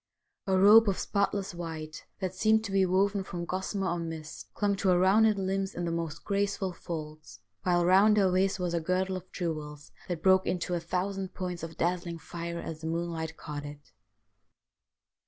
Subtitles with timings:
[0.47, 3.23] A robe 18 STORIES WEIRD AND WONDERFUL of spotless white, that seemed to be woven
[3.23, 7.85] from gossamer or mist, clung to her rounded limbs in the most graceful folds, while
[7.85, 11.77] round her waist was a girdle of jewels that broke into a thousand points of
[11.77, 13.91] dazzling fire as the moonlight caught it.